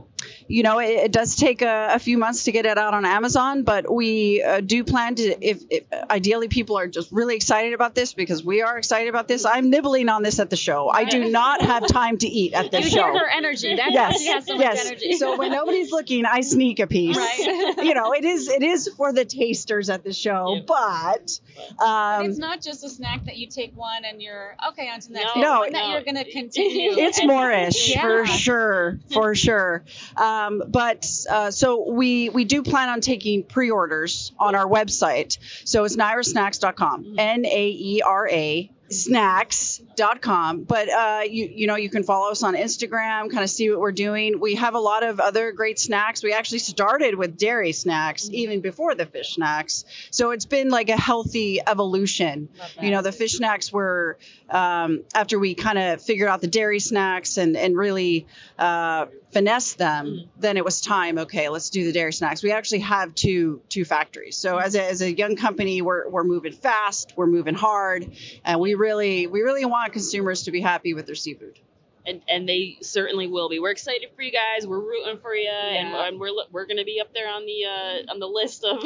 you 0.48 0.62
know 0.62 0.78
it, 0.78 0.88
it 1.06 1.12
does 1.12 1.36
take 1.36 1.62
a, 1.62 1.90
a 1.94 1.98
few 1.98 2.18
months 2.18 2.44
to 2.44 2.52
get 2.52 2.66
it 2.66 2.78
out 2.78 2.94
on 2.94 3.04
Amazon, 3.04 3.62
but 3.62 3.92
we 3.92 4.42
uh, 4.42 4.60
do 4.60 4.84
plan 4.84 5.14
to. 5.16 5.22
If, 5.46 5.62
if 5.70 5.84
ideally 6.10 6.48
people 6.48 6.78
are 6.78 6.86
just 6.86 7.10
really 7.12 7.36
excited 7.36 7.72
about 7.72 7.94
this 7.94 8.12
because 8.14 8.44
we 8.44 8.62
are 8.62 8.78
excited 8.78 9.08
about 9.08 9.28
this, 9.28 9.44
I'm 9.44 9.70
nibbling 9.70 10.08
on 10.08 10.22
this 10.22 10.38
at 10.38 10.50
the 10.50 10.56
show. 10.56 10.88
I 10.88 11.04
do 11.04 11.28
not 11.30 11.62
have 11.62 11.86
time 11.86 12.18
to 12.18 12.26
eat 12.28 12.52
at 12.54 12.64
You 12.66 12.70
this 12.70 12.92
hear 12.92 13.02
show. 13.02 13.18
her 13.18 13.28
energy. 13.28 13.74
That's 13.76 13.88
why 13.88 13.94
Yes, 13.94 14.20
she 14.20 14.26
has 14.28 14.46
so 14.46 14.54
yes. 14.54 14.76
much 14.84 14.86
energy. 14.86 15.12
So 15.14 15.36
when 15.38 15.50
nobody's 15.52 15.90
looking, 15.90 16.24
I 16.26 16.40
sneak 16.42 16.78
a 16.80 16.86
piece. 16.86 17.16
Right. 17.16 17.74
You 17.86 17.94
know, 17.94 18.12
it 18.12 18.24
is 18.24 18.48
it 18.48 18.62
is 18.62 18.88
for 18.96 19.12
the 19.12 19.24
tasters 19.24 19.90
at 19.90 20.02
the 20.02 20.12
show, 20.12 20.54
Yeah. 20.56 20.62
but 20.66 21.40
But 21.78 21.84
um, 21.84 22.26
it's 22.26 22.38
not 22.38 22.60
just 22.62 22.84
a 22.84 22.88
snack 22.88 23.24
that 23.26 23.36
you 23.36 23.46
take 23.48 23.76
one 23.76 24.04
and 24.04 24.20
you're 24.20 24.56
okay 24.70 24.88
on 24.88 25.00
to 25.00 25.08
the 25.08 25.14
next. 25.14 25.36
No, 25.36 25.42
No. 25.42 25.62
that 25.64 25.72
no. 25.72 25.92
you're 25.92 26.02
gonna 26.02 26.24
continue. 26.24 26.92
it's 26.98 27.18
and- 27.18 27.28
more-ish 27.28 27.90
Yeah. 27.94 28.00
for 28.02 28.26
sure 28.26 28.98
for 29.12 29.34
sure 29.34 29.84
um, 30.16 30.24
but 30.68 31.08
uh, 31.30 31.50
so 31.50 31.90
we 31.90 32.28
we 32.28 32.44
do 32.44 32.62
plan 32.62 32.88
on 32.88 33.00
taking 33.00 33.42
pre-orders 33.42 34.32
on 34.38 34.54
our 34.54 34.66
website. 34.66 35.38
So 35.64 35.84
it's 35.84 35.96
naerasnacks.com 35.96 37.16
n-a-e-r-a 37.18 38.70
snacks.com 38.90 40.62
but 40.62 40.88
uh, 40.88 41.22
you 41.28 41.50
you 41.52 41.66
know 41.66 41.76
you 41.76 41.90
can 41.90 42.04
follow 42.04 42.30
us 42.30 42.42
on 42.42 42.54
instagram 42.54 43.30
kind 43.30 43.42
of 43.42 43.50
see 43.50 43.70
what 43.70 43.80
we're 43.80 43.92
doing. 43.92 44.38
We 44.38 44.54
have 44.56 44.74
a 44.74 44.78
lot 44.78 45.02
of 45.02 45.18
other 45.20 45.52
great 45.52 45.78
snacks. 45.78 46.22
We 46.22 46.32
actually 46.32 46.60
started 46.60 47.14
with 47.14 47.36
dairy 47.36 47.72
snacks 47.72 48.28
even 48.30 48.60
before 48.60 48.94
the 48.94 49.06
fish 49.06 49.34
snacks. 49.34 49.84
So 50.10 50.30
it's 50.30 50.46
been 50.46 50.70
like 50.70 50.88
a 50.88 50.96
healthy 50.96 51.60
evolution. 51.66 52.48
You 52.80 52.90
know 52.90 53.02
the 53.02 53.12
fish 53.12 53.36
snacks 53.36 53.72
were 53.72 54.18
um, 54.50 55.02
after 55.14 55.38
we 55.38 55.54
kind 55.54 55.78
of 55.78 56.02
figured 56.02 56.28
out 56.28 56.40
the 56.40 56.46
dairy 56.46 56.80
snacks 56.80 57.38
and 57.38 57.56
and 57.56 57.76
really 57.76 58.26
uh, 58.58 59.06
finesse 59.36 59.74
them 59.74 60.30
then 60.38 60.56
it 60.56 60.64
was 60.64 60.80
time 60.80 61.18
okay 61.18 61.50
let's 61.50 61.68
do 61.68 61.84
the 61.84 61.92
dairy 61.92 62.12
snacks 62.12 62.42
we 62.42 62.52
actually 62.52 62.78
have 62.78 63.14
two 63.14 63.60
two 63.68 63.84
factories 63.84 64.34
so 64.34 64.56
as 64.56 64.74
a, 64.74 64.82
as 64.82 65.02
a 65.02 65.14
young 65.14 65.36
company 65.36 65.82
we're, 65.82 66.08
we're 66.08 66.24
moving 66.24 66.52
fast 66.52 67.12
we're 67.16 67.26
moving 67.26 67.54
hard 67.54 68.10
and 68.46 68.58
we 68.60 68.74
really 68.74 69.26
we 69.26 69.42
really 69.42 69.66
want 69.66 69.92
consumers 69.92 70.44
to 70.44 70.50
be 70.50 70.62
happy 70.62 70.94
with 70.94 71.04
their 71.04 71.14
seafood 71.14 71.58
and 72.06 72.22
and 72.28 72.48
they 72.48 72.78
certainly 72.82 73.26
will 73.26 73.48
be. 73.48 73.58
We're 73.58 73.72
excited 73.72 74.10
for 74.14 74.22
you 74.22 74.30
guys. 74.30 74.64
We're 74.64 74.78
rooting 74.78 75.18
for 75.20 75.34
you, 75.34 75.50
and, 75.50 75.88
Yeah. 75.88 76.06
and 76.06 76.20
we're 76.20 76.30
we're 76.52 76.66
gonna 76.66 76.84
be 76.84 77.00
up 77.00 77.12
there 77.12 77.28
on 77.28 77.44
the 77.44 77.64
uh, 77.64 78.12
on 78.12 78.20
the 78.20 78.28
list 78.28 78.64
of 78.64 78.80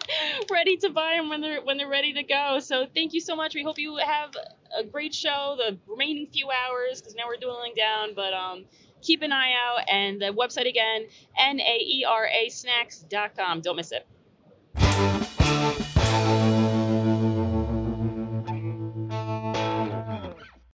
ready 0.50 0.76
to 0.78 0.90
buy 0.90 1.14
them 1.16 1.28
when 1.28 1.40
they're 1.40 1.62
when 1.62 1.76
they're 1.76 1.88
ready 1.88 2.14
to 2.14 2.24
go. 2.24 2.58
So 2.58 2.86
thank 2.92 3.14
you 3.14 3.20
so 3.20 3.36
much. 3.36 3.54
We 3.54 3.62
hope 3.62 3.78
you 3.78 3.96
have 3.98 4.32
a 4.76 4.82
great 4.82 5.14
show 5.14 5.56
the 5.56 5.78
remaining 5.86 6.26
few 6.32 6.48
hours 6.50 7.00
because 7.00 7.14
now 7.14 7.28
we're 7.28 7.36
dwindling 7.36 7.74
down. 7.76 8.14
But 8.14 8.32
um, 8.34 8.64
keep 9.04 9.22
an 9.22 9.32
eye 9.32 9.52
out 9.52 9.84
and 9.88 10.20
the 10.20 10.26
website 10.26 10.68
again 10.68 11.06
n 11.38 11.60
a 11.60 11.78
e 11.78 12.04
r 12.08 12.26
a 12.26 12.48
snacks.com. 12.48 13.60
Don't 13.60 13.76
miss 13.76 13.92
it. 13.92 14.06